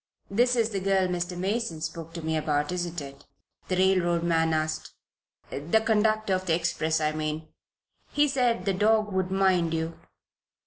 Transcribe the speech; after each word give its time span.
"This 0.31 0.55
is 0.55 0.71
the 0.71 0.79
girl 0.79 1.07
Mr. 1.07 1.37
Mason 1.37 1.79
spoke 1.79 2.11
to 2.15 2.23
me 2.23 2.35
about, 2.35 2.71
isn't 2.71 2.99
it?" 3.01 3.23
the 3.67 3.75
railroad 3.75 4.23
man 4.23 4.51
asked. 4.51 4.93
"The 5.51 5.79
conductor 5.79 6.33
of 6.33 6.47
the 6.47 6.55
express, 6.55 6.99
I 6.99 7.11
mean. 7.11 7.49
He 8.11 8.27
said 8.27 8.65
the 8.65 8.73
dog 8.73 9.13
would 9.13 9.29
mind 9.29 9.75
you." 9.75 9.99